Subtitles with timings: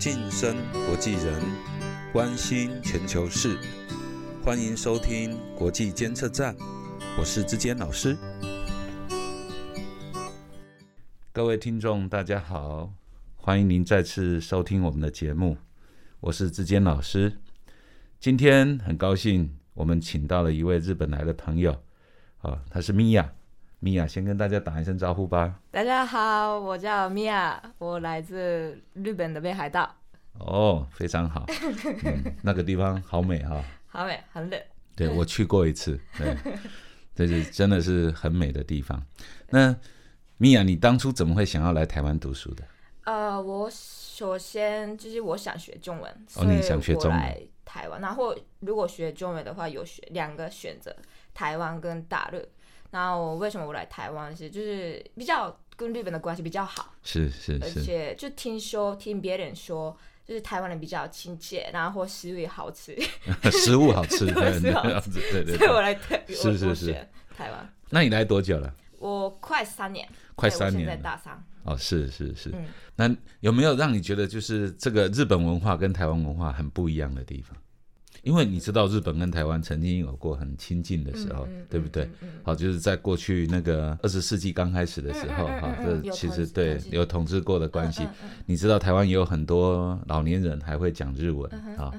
[0.00, 0.56] 晋升
[0.86, 1.42] 国际人，
[2.10, 3.58] 关心全球事，
[4.42, 6.56] 欢迎收听国际监测站，
[7.18, 8.16] 我是志坚老师。
[11.34, 12.94] 各位听众，大家好，
[13.36, 15.58] 欢迎您再次收听我们的节目，
[16.20, 17.38] 我是志坚老师。
[18.18, 21.82] 今天很高兴，我们请到了一位日本来的朋友，
[22.38, 23.34] 啊，他是米娅。
[23.82, 25.58] 米娅，先跟大家打一声招呼吧。
[25.70, 29.90] 大家好，我叫米娅，我来自日本的北海道。
[30.34, 31.46] 哦，非常好，
[32.04, 33.64] 嗯，那个地方好美哈。
[33.86, 34.60] 好美，很冷。
[34.94, 36.36] 对，我去过一次，对，
[37.16, 39.02] 这是真的是很美的地方。
[39.48, 39.74] 那
[40.36, 42.64] 米娅，你当初怎么会想要来台湾读书的？
[43.04, 47.18] 呃，我首先就是我想学中文，哦，你想学中文？
[47.18, 50.94] 来台湾，然后如果学中文的话，有选两个选择，
[51.32, 52.38] 台湾跟大陆。
[52.90, 62.96] 那我为什么我来台湾是就是比较跟日本的关系比较好，是是是，而且就听说听别人说，就是台湾人比较亲切，然后食物也好吃，
[63.50, 66.92] 食物好吃，对 对对， 所以我来台，是是是
[67.36, 67.72] 台湾。
[67.90, 68.74] 那你来多久了？
[68.98, 71.42] 我快三年，快三年，在大三。
[71.62, 72.54] 哦，是是是，
[72.96, 73.08] 那
[73.40, 77.56] 有没有让你觉得就是这个日本文化跟台湾文化很不一样的地方？
[78.22, 82.08] 因为你知道日本跟台湾曾经有过很亲近的时候，对不对？
[82.42, 88.06] 好，就是在过去那个二十世纪刚开始的时候，哈，这其实对有统治过的关系。
[88.44, 91.90] 你知道台湾也有很多老年人还会讲日文啊。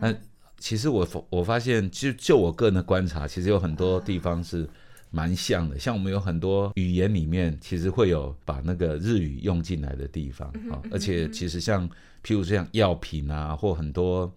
[0.00, 0.14] 那
[0.58, 4.68] 其实我我发现，就就我个人的观察，其实有很多地方是
[5.10, 5.78] 蛮像的。
[5.78, 10.76] 像我们有很多语言里面，其实会有把那个日语用进来的地方啊。
[10.90, 11.88] 而且其实像
[12.22, 14.30] 譬如像药品啊，或很多。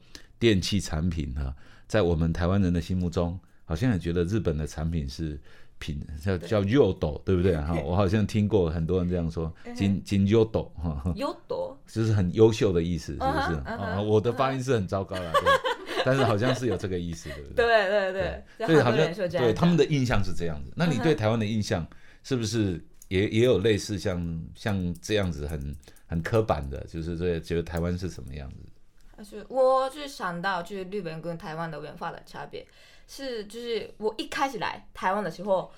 [0.43, 1.55] 电器产品哈，
[1.87, 5.39] 在我们台湾人的心目中，好像也觉得日本的产品是
[5.79, 7.73] 品叫叫优斗，对不对 哈？
[7.85, 13.55] 我好像听过很多人这样说，金金优斗哈，优斗就是很优秀的意思，是不是？
[13.63, 15.31] 啊，我的发音是很糟糕的，
[16.03, 17.65] 但是好像是有这个意思，对不对？
[17.65, 20.73] 对 对对，所以好像对他们的印象是这样子。
[20.75, 21.87] 那你对台湾的印象
[22.21, 25.73] 是不是也也有类似像像这样子很
[26.05, 28.57] 很刻板的，就是这觉得台湾是什么样子？
[29.21, 32.65] 是，我就是想到就是日本跟台湾的文化的差别，
[33.07, 35.71] 是就是我一开始来台湾的时候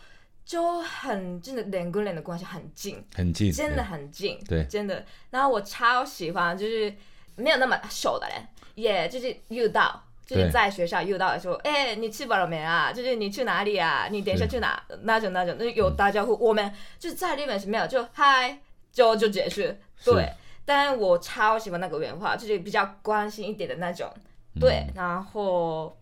[0.45, 5.03] 就很真的人跟人的关系很近，很近，真的很近，对，真的。
[5.31, 6.93] 然后我超喜欢就是
[7.35, 12.93] 没有那么熟的人，也就是遇到就是在学校遇到的时候，哎，你吃饱了没啊？
[12.93, 14.07] 就是你去哪里啊？
[14.09, 14.81] 你等一下去哪？
[15.01, 16.33] 那种那种，那有打招呼。
[16.35, 18.59] 我们就是在日本是没有，就嗨
[18.91, 19.61] 就就结束，
[20.05, 20.31] 对。
[20.65, 24.11] 但我超喜欢那个文化，就是比较关心一点的那种，
[24.59, 24.85] 对。
[24.95, 25.95] 然后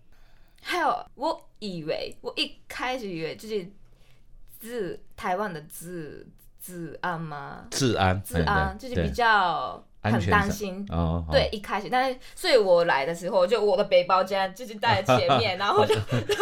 [0.62, 3.69] 还有，我以为我一开始以为就是
[4.62, 6.25] 治台湾的治
[6.62, 7.66] 治安吗？
[7.69, 10.85] 治安，治安就是比较很担心。
[10.90, 15.94] 哦，对，一开始，但是所以我来的时候，就我的背包竟然就是在前面， 然后就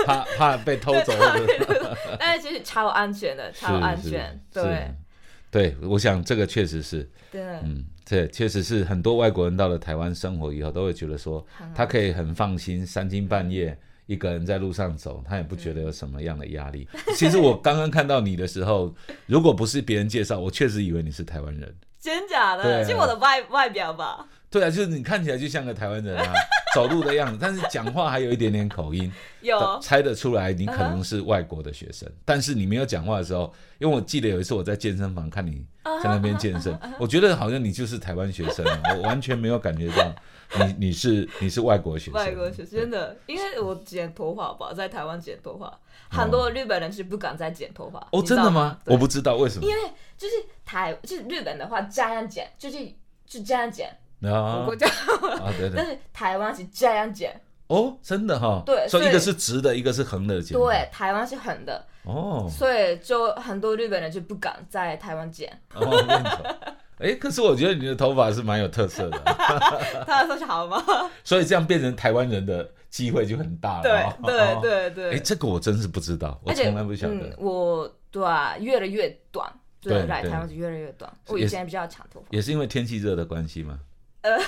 [0.05, 1.13] 怕怕被偷走。
[2.19, 4.39] 但是其实超安全的，超安全。
[4.53, 4.93] 对，
[5.51, 7.07] 对，我想这个确实是。
[7.31, 7.85] 对，嗯。
[8.03, 16.85] 对，确实是很多外国人到了台湾生活以后，都会觉得说，他可以很放心，三更半夜一个人在路上走，他也不觉得有什么样的压力。
[17.16, 18.94] 其实我刚刚看到你的时候，
[19.28, 21.73] 如果不是别人介绍，我确实以为你是台湾人。
[22.01, 22.83] 真假的？
[22.83, 24.28] 就我的外外表吧。
[24.51, 26.34] 对啊，就是你看起来就像个台湾人啊，
[26.75, 32.12] 走路的样子，但是讲话还有一点点口音，有猜得出来你可能是外国的学生。
[32.25, 35.66] 但是你没有讲话的时候，因为我记得有一次我在健身房看你
[36.03, 38.66] 在那边健身， 我觉得好像你就是台湾学生，
[38.97, 40.13] 我完全没有感觉到
[40.59, 42.19] 你你是你是外国学生。
[42.19, 45.79] 外国学生真的，因为我剪头发吧，在台湾剪头发，
[46.09, 48.06] 很多日本人是不敢再剪头发。
[48.12, 48.78] 哦，真的吗？
[48.85, 49.66] 我不知道为什么。
[49.66, 49.81] 因为
[50.18, 50.33] 就是
[50.66, 52.78] 台就是日本的话这样剪，就是
[53.25, 53.89] 就这样剪。
[54.21, 54.87] 啊，国家，
[55.75, 61.85] 但是台湾是这样剪哦，真的哈，对，所以一个是直的，一个是横的剪，对，台湾是横的。
[62.03, 65.49] 哦，所以就很多日本人就不敢在台湾剪。
[65.73, 65.89] 哦
[66.97, 69.17] 哎，可是我觉得你的头发是蛮有特色的，
[70.05, 70.83] 他说是好吗？
[71.24, 75.13] 所以这样变成台湾人的机会就很大了，对对对对。
[75.15, 77.35] 哎，这个我真是不知道，我从来不晓得。
[77.39, 79.51] 我对啊，越来越短，
[79.81, 81.12] 对，来台湾是越来越短。
[81.27, 83.79] 我以前比较长头发，也是因为天气热的关系吗？
[84.21, 84.39] 呃，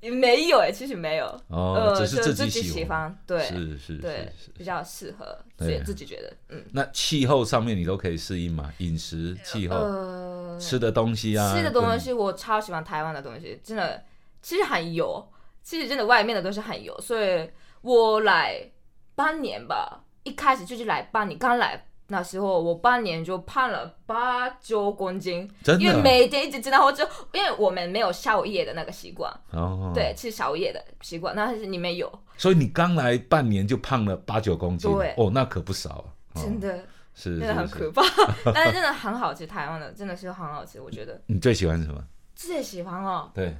[0.00, 1.26] 也没有哎，其实没有。
[1.48, 6.64] 哦，只是自己喜欢，对，是是，对，比较适合，自，自己觉得，嗯。
[6.72, 8.72] 那气候上面你都可以适应嘛？
[8.78, 14.02] 饮食、气候、吃的东西啊，吃的东西我超喜欢台湾的东西，真的，
[14.40, 15.26] 其实很油，
[15.62, 17.50] 其实真的外面的都是很油，所以
[17.82, 18.70] 我来
[19.14, 35.14] 半年吧，一开始就是来半年，刚来那时候我半年就胖了八九公斤，因为每天一直吃，然后就因为我们没有宵夜的那个习惯，哦，对，吃宵夜的习惯，但是你们有，所以你刚来半年就胖了八九公斤，对。
[35.16, 36.04] 哦，那可不少
[36.34, 36.84] 真的。
[37.12, 37.68] 是真的很。
[37.68, 38.02] 可怕，
[38.54, 41.20] 但是真的很好吃，台湾的真的是很好吃，我觉得。
[41.26, 42.02] 你最喜欢什么？
[42.34, 43.54] 最喜欢哦，对，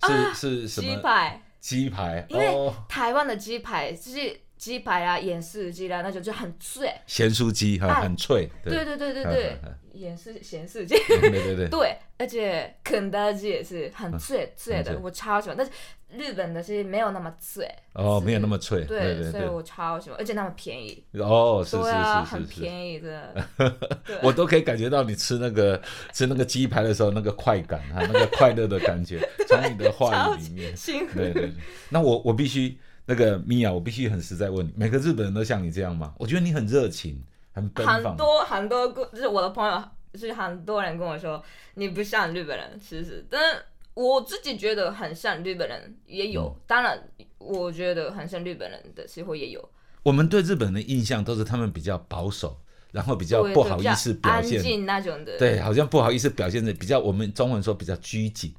[0.00, 0.88] 啊是是什么？
[0.88, 2.26] 鸡排，鸡排。
[2.28, 8.84] 因为哦，台湾的鸡排就是鸡排啊、盐酥鸡啦那种就很脆，咸酥鸡哈，哎很脆，对。
[8.84, 9.58] 对对对对
[9.94, 10.94] 盐酥咸酥鸡。
[11.08, 15.56] 对对对， 对，而且肯德基也是很脆脆的，我超喜欢。
[15.56, 15.72] 但是
[16.10, 18.26] 日本的是没有那么脆，哦，是。
[18.26, 21.02] 没有那么脆，对，对对所以我超喜欢，而且那么便宜。
[21.14, 21.90] 哦，是是是，
[22.24, 23.34] 很便宜的。
[24.22, 25.80] 我都可以感觉到你吃那个
[26.12, 30.74] 吃那个鸡排的时候那个快感哈，那个快乐的感觉， 从你的话语里面。
[31.14, 31.52] 对对对，
[31.88, 32.78] 那我我必须
[33.10, 36.14] 那个米娅，我必须很实在问你，每个日本人都像你这样吗？
[36.16, 37.20] 我觉得你很热情，
[37.52, 38.16] 很奔很。
[38.16, 41.42] 多很多个，就是我的朋友，就是很多人跟我说
[41.74, 43.60] 你不像日本人，其实，但是
[43.94, 46.44] 我自己觉得很像日本人，也有。
[46.44, 47.02] 嗯当然，
[47.38, 49.68] 我觉得很像日本人的时候也有，
[50.04, 52.60] 我们对日本人的印象都是他们比较保守，
[52.92, 55.36] 然后比较不好意思表现，静那种的。
[55.36, 58.54] 对，好像不好意思表现的比较我们中文说比较拘谨。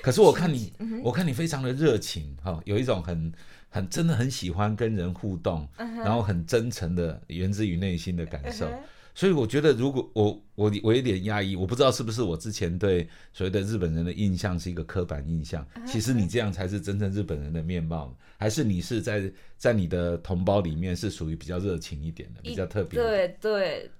[0.00, 3.32] 可是我看你，嗯我看你非常的热情哈、有一种很
[3.76, 8.66] 很真的很喜欢跟人互动，然后很真诚的源自于内心的感受。
[9.14, 15.66] 所以我觉得，如果我我我有点压抑，我不知道是不是我之前对所谓的日本人的印象是一个刻板印象。
[15.74, 23.00] 嗯其实你这样才是真正日本人的面貌，还是你是在在你的同胞里面是属于比较热情一点的，比较特别。
[23.00, 23.90] 对对，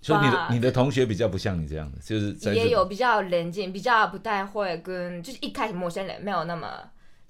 [0.00, 6.68] 所以你的你的同学比较不像你这样的，就是也有比较冷静，比较不太会跟，就是一开始陌生人没有那么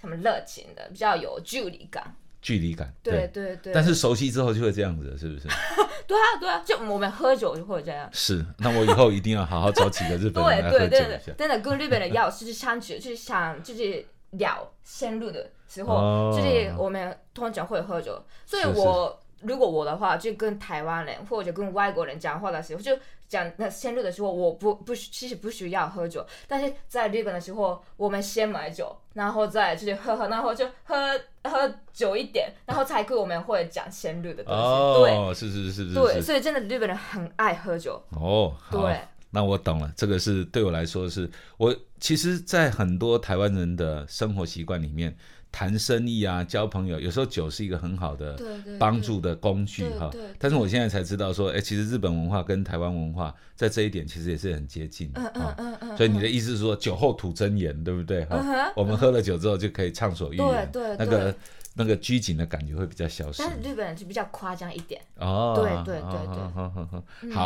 [0.04, 2.14] 什么热情的，比较有距离感。
[2.42, 2.92] 距离感。
[3.02, 3.72] 对对对。
[3.72, 5.48] 但是熟悉之后就会这样子，是不是？
[6.06, 8.08] 对啊对啊，就我们喝酒就会这样。
[8.12, 8.44] 是。
[8.58, 11.00] 那我以后一定要好好找几个日本人来喝对对。
[11.00, 22.94] 对对，真的跟日本人 要就是相处，就是想就是聊深入的时候，哦就是我们通常会喝酒，所以我如果我的话，就跟台湾人或者跟外国人讲话的时候，就
[23.34, 30.94] 讲那深入的时候，我不不需其实不需要喝酒，但是在日本的时候，我们先买酒，然后再就是喝喝，然后就喝
[31.42, 34.60] 喝久一点，然后才跟我们会讲深入的东西。
[34.60, 38.00] 哦，是是是是对对，所以真的日本人很爱喝酒。
[38.10, 39.00] 哦，好对。
[39.30, 45.16] 那我懂了，这个是对我来说是，我其实，在很多台湾人的生活习惯里面，
[45.54, 48.36] 谈生意啊、交朋友，有时候酒是一个很好的
[48.76, 50.10] 帮助的工具哈。
[50.36, 55.54] 但是我现在才知道说，哎，其实日本文化跟台湾文化在这一点其实也是很接近的嗯嗯啊。
[55.58, 55.96] 嗯嗯。
[55.96, 58.24] 所以你的意思是说，酒后吐真言，对不对？
[58.24, 61.34] 哈、嗯我们喝了酒之后就可以畅所欲言，对对那个
[61.74, 63.52] 那个拘谨的感觉会比较消失但。
[63.52, 65.00] 是日本人就比较夸张一点。
[65.20, 67.04] 哦，对对对好对嗯好好好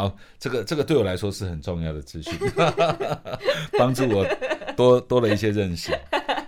[0.09, 2.33] 好，这个这个对我来说是很重要的资讯，
[3.79, 4.27] 帮助我
[4.75, 5.93] 多多了一些认识。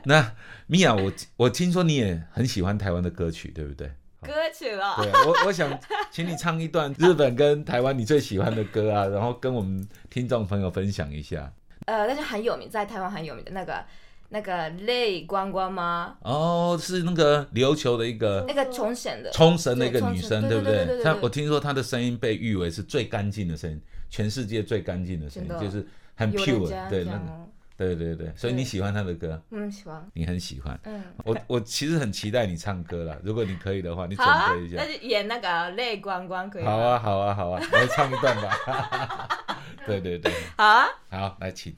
[0.04, 0.32] 那
[0.66, 3.90] 米娅，我我听说你也很喜欢台湾的歌曲，对不对？
[4.22, 4.96] 歌曲了。
[4.98, 5.78] 对啊，我我想
[6.10, 11.50] 请你唱一段日本跟台湾你最喜欢的歌啊，然后跟我们听众朋友分享一下。
[11.86, 13.82] 呃，那是很有名，在台湾很有名的那个
[14.28, 16.16] 那个泪光光吗？
[16.20, 19.30] 哦，是那个琉球的一个那个冲绳的。
[19.30, 23.80] 冲绳的一个女生，对不对她我听说她的声音被誉为是最干净的声音，
[24.10, 27.48] 全世界最干净的声音，就是很 pure，对那个，
[27.79, 30.01] 对对对，所以你喜欢她的歌，嗯，喜欢。
[30.13, 30.79] 你很喜欢。
[30.85, 34.85] 嗯，我我其实很期待你唱歌啦，如果你可以的话，你准好啊备一，下那。
[34.85, 36.71] 就演那个泪光光可以吗？
[36.71, 39.59] 好啊，好啊，好啊，来唱一段吧。
[39.85, 40.87] 对对对，好啊。
[41.09, 41.75] 好，来请。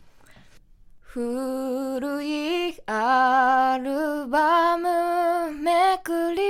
[1.14, 6.42] 古いアルバムめくり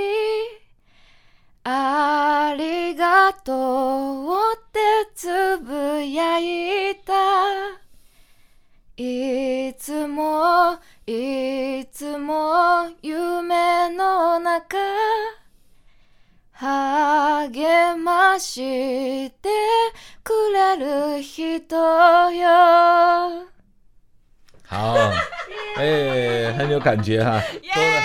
[1.63, 4.79] ありがとうって
[5.15, 7.13] つぶやいた
[9.04, 10.78] いつも
[11.08, 14.76] いつも夢の中
[16.52, 19.48] 励まして
[20.22, 20.76] くれ
[21.16, 21.74] る人
[22.30, 23.48] よ。
[24.70, 24.94] 好，
[25.76, 27.42] 哎、很有感觉哈，
[27.74, 28.00] 多了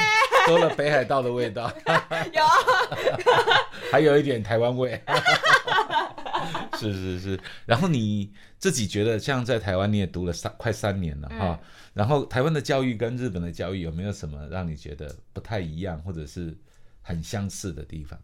[0.48, 1.72] 多了北海道的味道，
[2.34, 2.44] 有。
[3.92, 5.00] 还有一点台湾味。
[6.78, 11.60] 是是是，然后你自己觉得，像在台湾你也读了三快三年了哈，
[11.94, 16.56] 然后台湾的教育跟日本的教育有没有什么让你觉得不太一样，或者是
[17.02, 18.20] 很相似的地方？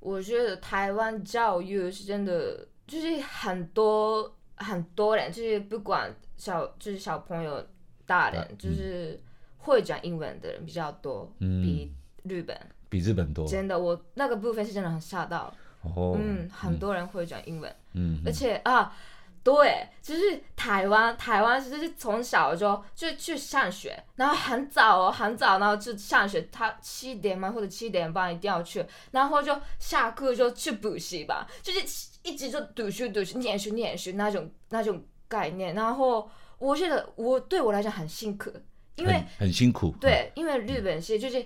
[0.00, 7.66] 我觉得台湾教育是真的，就是很多很多人，就是不管小就是小朋友、
[8.04, 8.58] 大人，嗯。
[8.58, 9.18] 就是
[9.56, 11.62] 会讲英文的人比较多，嗯。
[11.62, 11.92] 比
[12.24, 12.54] 日本。
[12.90, 13.48] 比日本多。
[13.48, 15.52] 真的，我那个部分是真的很吓到。
[15.84, 18.94] 哦，嗯，很多人会讲英文，嗯，而且啊，
[19.42, 38.50] 对，就是台湾，台湾就是从小就就去上学，然后很早哦，很早，然后就上学，他七点嘛或者七点半一定要去，然后就下课就去补习吧，就是一直就读书读书，念书念书那种那种概念，然后我觉得我对我来讲很辛苦，
[38.96, 41.44] 因为很很辛苦，对，因为日本是就是。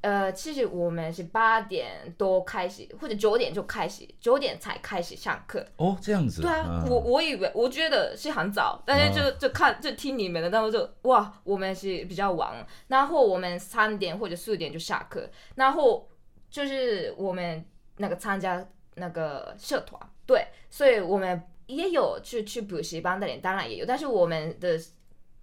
[0.00, 5.66] 呃，其实我们是八点多开始，或者九点就开始，九点才开始上课。
[5.76, 6.40] 哦，这样子。
[6.40, 16.08] 对啊，我我以为我觉得是很早，但是就就看就听你们的，然后就哇，我们是比较晚，然后我们三点或者四点就下课，然后
[16.48, 17.64] 就是我们
[17.96, 18.64] 那个参加
[18.94, 24.78] 那个社团，对，所以我们也有去去补习班的人，当然也有，但是我们的。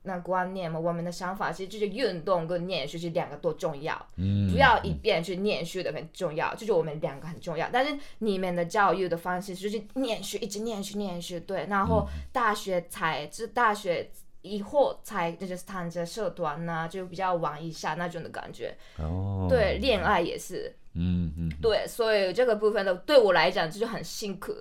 [0.05, 7.67] 那观念嘛，我们的想法其实就是运动跟念书是两个都重要，嗯，不要一边去念书的很重要，就是我们两个很重要。
[7.74, 14.09] 但是你们的教育的方式就是念书，一直念书念书，对，然后大学才，就大学
[14.41, 18.77] 以后才就是参加社团呐，就比较玩一下那种的感觉。
[18.97, 24.53] 哦，对，恋爱也是，嗯嗯，对，所以这个部分的对我来讲就是很辛苦。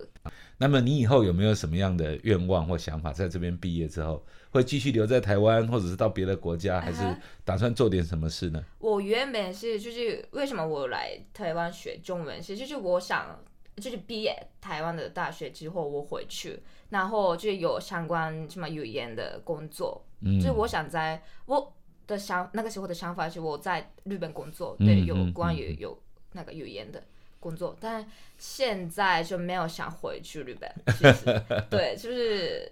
[0.58, 4.24] 那么你以后有没有什么样的愿望或想法，在这边毕业之后？
[4.50, 7.02] 会继续留在台湾，或者是到别的国家，还是
[7.44, 8.64] 打算做点什么事呢？
[8.78, 13.36] 我原本是就是为什么我来台湾学中文，是就是我想
[13.78, 16.60] 就是毕业台湾的大学之后我回去，
[16.90, 21.74] 然后就有相关什么语言的工作，嗯就是我想在我
[22.06, 25.98] 的想那个时候的想法是我在日本工作，对，有关于有
[26.34, 27.02] 那个语言的
[27.40, 28.06] 工作，但
[28.38, 32.70] 现在就没有想回去日本， 其实对，就是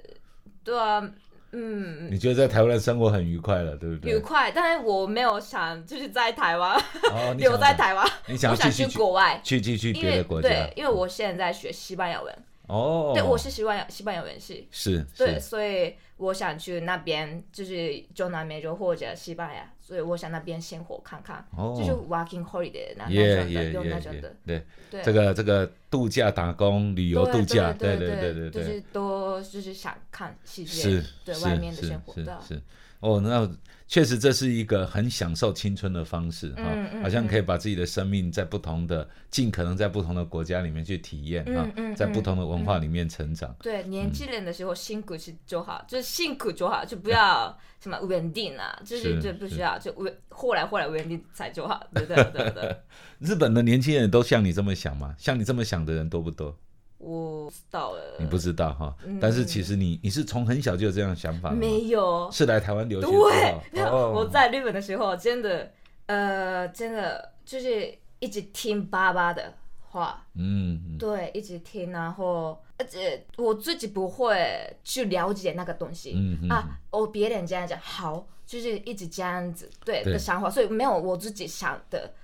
[0.63, 1.11] 对啊。
[1.55, 4.13] 嗯，你觉得在台湾的生活很愉快了，对不对？
[4.13, 6.75] 愉快，但是我没有想就是在台湾
[7.11, 10.49] 哦 留在台湾， 你想去国外，去去去别的国家。
[10.49, 12.35] 对，因为我现在学西班牙文。
[12.69, 21.47] 哦，对，我是西班牙西班牙文系，是，对，所以我想去那边，就是中南美洲或者西班牙，所以我想那边生活看看，
[21.77, 32.59] 就是 working holiday 那那种的，用那种的，对，这个这个度假打工旅游度假，对对对对对，就是多就是想看世界，对外面的生活的，是，
[33.03, 33.51] 哦，那。
[33.89, 36.63] 确实，这是一个很享受青春的方式哈，
[37.03, 43.55] 好像可以把自己的生命在不同的、尽可能在不同的国家里面去体验哈，在不同的文化里面成长。
[43.61, 52.75] 对，年轻人的时候辛苦是就好，就是辛苦就好，就不要 什么稳定啊，就是就不需要就稳，后来后来稳定才就好，对对对对。
[53.21, 55.15] 日本的年轻人都像你这么想吗？
[55.19, 56.57] 像你这么想的人多不多？
[57.05, 65.73] 我知道了，你不知道哈，但是其实你你是从很小就有这样的想法没有，是来台湾留学对，我在日本的时候，真的，
[66.07, 80.05] 呃，真的就是一直听爸爸的话，嗯，对，一直听，然后而且我自己不会去了解那个东西，嗯啊，我别人这样讲好，就是一直这样子，对。
[80.05, 82.15] 的想法，所以没有我自己想的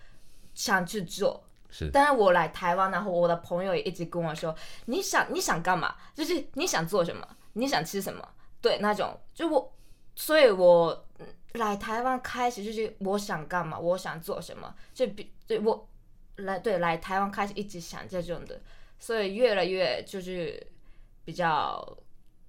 [0.55, 1.43] 想去做。
[1.71, 4.55] 是，但是我来台湾，然后我的朋友也一直跟我说，
[4.87, 5.95] 你想你想干嘛？
[6.15, 7.27] 就是你想做什么？
[7.53, 8.27] 你想吃什么？
[8.61, 9.73] 对，那种就我，
[10.15, 11.07] 所以我
[11.53, 15.89] 来台湾开始就是我想干嘛，我想做什么，就比对我
[16.37, 18.61] 来对来台湾开始一直想这种的，
[18.99, 20.67] 所以越来越就是
[21.25, 21.97] 比较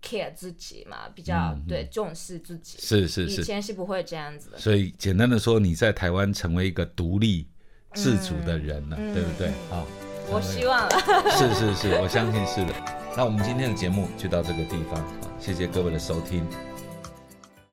[0.02, 2.78] care 自己嘛，比较对重视自己。
[2.80, 4.58] 是是是，以前是不会这样子的。
[4.58, 7.48] 所以简单的说，你在台湾成为一个独立。
[7.94, 9.52] 自主的人了，对不对？
[9.70, 9.86] 好，
[10.30, 10.90] 我希望
[11.32, 12.74] 是是是，我相信是的。
[13.18, 15.04] 那我们今天的节目就到这个地方，
[15.40, 16.46] 谢谢各位的收听。